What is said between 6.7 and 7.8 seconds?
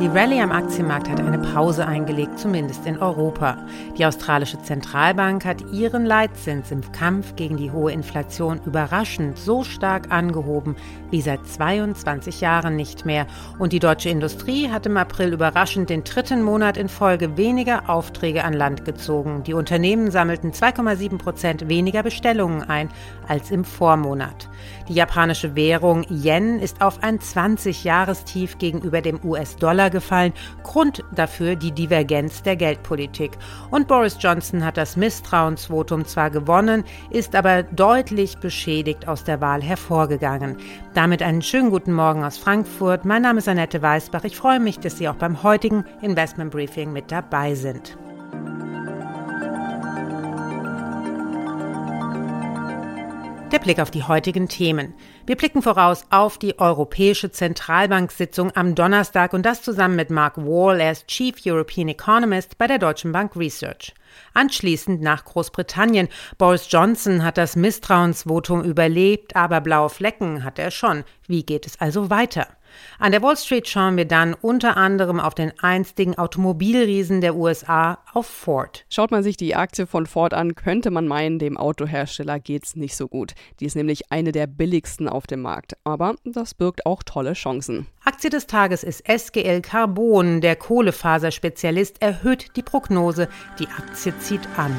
im Kampf gegen die